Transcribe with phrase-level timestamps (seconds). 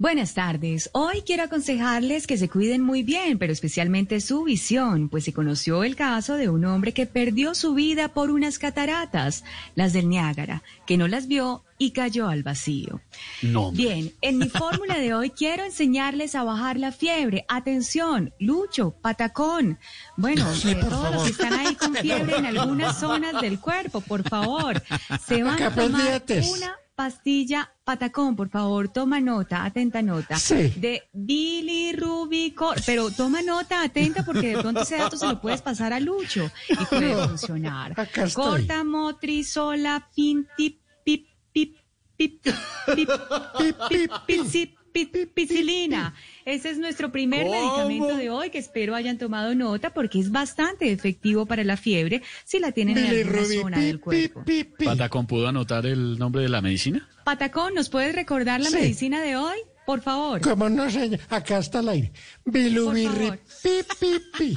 [0.00, 0.88] Buenas tardes.
[0.94, 5.84] Hoy quiero aconsejarles que se cuiden muy bien, pero especialmente su visión, pues se conoció
[5.84, 9.44] el caso de un hombre que perdió su vida por unas cataratas,
[9.74, 13.02] las del Niágara, que no las vio y cayó al vacío.
[13.42, 13.72] No.
[13.72, 17.44] Bien, en mi fórmula de hoy quiero enseñarles a bajar la fiebre.
[17.46, 19.78] Atención, Lucho, Patacón.
[20.16, 24.00] Bueno, Sí, eh, todos los que están ahí con fiebre en algunas zonas del cuerpo,
[24.00, 24.82] por favor,
[25.26, 30.36] se van a tomar una pastilla Patacón, por favor, toma nota, atenta nota.
[30.38, 30.68] Sí.
[30.76, 35.94] De bilirrubicor, pero toma nota, atenta, porque de pronto ese dato se lo puedes pasar
[35.94, 37.94] a Lucho y puede No, funcionar.
[38.34, 41.76] Corta motrizola pinti pip pip
[42.18, 42.46] pip pip
[42.94, 44.08] Pi, pi, pi.
[44.26, 46.14] Pici- pi- Picilina.
[46.44, 47.52] Ese es nuestro primer ¿Cómo?
[47.54, 52.22] medicamento de hoy que espero hayan tomado nota porque es bastante efectivo para la fiebre
[52.44, 54.44] si la tienen en alguna zona pi, del cuerpo.
[54.44, 54.84] pi, pi, pi.
[54.84, 57.08] Patacón, ¿pudo anotar el nombre de la medicina?
[57.24, 58.76] Patacón, ¿nos puedes recordar la Sí.
[58.76, 59.56] medicina de hoy?
[59.86, 60.40] Por favor.
[60.40, 61.18] ¿Cómo no sé?
[61.30, 62.12] Acá está el aire.
[62.44, 63.38] Bilubirri, favor.
[63.62, 64.54] pi, pi, pi.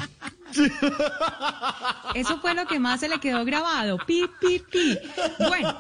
[2.16, 3.98] Eso fue lo que más se le quedó grabado.
[4.06, 4.98] Pi, pi, pi.
[5.48, 5.76] Bueno,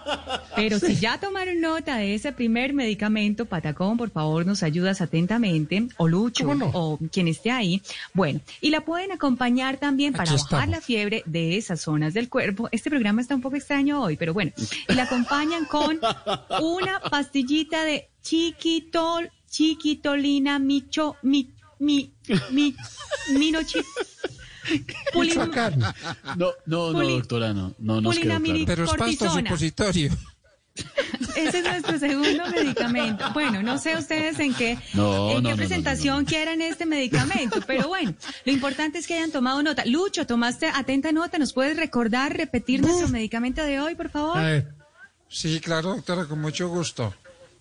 [0.56, 5.88] pero si ya tomaron nota de ese primer medicamento, Patacón, por favor, nos ayudas atentamente,
[5.98, 7.82] o Lucho, o quien esté ahí.
[8.14, 12.70] Bueno, y la pueden acompañar también para bajar la fiebre de esas zonas del cuerpo.
[12.72, 14.52] Este programa está un poco extraño hoy, pero bueno.
[14.88, 16.00] Y la acompañan con
[16.62, 22.14] una pastillita de chiquitol, chiquitolina, micho, mi, mi,
[22.52, 22.76] mi,
[23.34, 23.80] minochi.
[25.14, 25.80] Pulim- Michoacán.
[26.38, 28.64] No, no, no, doctora, no, no nos quedó claro.
[28.66, 30.12] Pero es pasto supositorio.
[31.36, 33.26] Ese es nuestro segundo medicamento.
[33.34, 36.28] Bueno, no sé ustedes en qué, No, en no, qué no, presentación no, no, no.
[36.28, 38.14] quieran este medicamento, pero bueno,
[38.46, 39.86] lo importante es que hayan tomado nota.
[39.86, 44.38] Lucho, tomaste atenta nota, ¿nos puedes recordar, repetir nuestro medicamento de hoy, por favor?
[44.38, 44.74] A ver.
[45.30, 47.14] Sí, claro, doctora, con mucho gusto.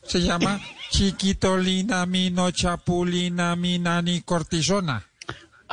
[0.05, 0.59] Se llama
[0.91, 5.05] chiquitolina minochapulina minani cortisona.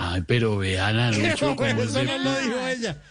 [0.02, 2.06] Ay, pero vean a Lucho cómo Eso se...
[2.06, 3.02] no lo dijo ella.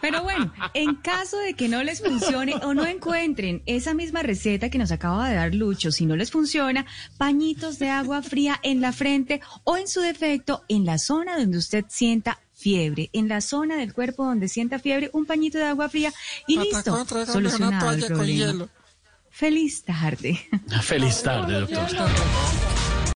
[0.00, 4.70] Pero bueno, en caso de que no les funcione o no encuentren esa misma receta
[4.70, 6.86] que nos acaba de dar Lucho, si no les funciona,
[7.18, 11.58] pañitos de agua fría en la frente o en su defecto en la zona donde
[11.58, 15.88] usted sienta fiebre, en la zona del cuerpo donde sienta fiebre, un pañito de agua
[15.88, 16.12] fría
[16.46, 18.68] y listo, solucionado el problema.
[19.30, 20.38] Feliz tarde.
[20.82, 21.88] Feliz tarde, doctor.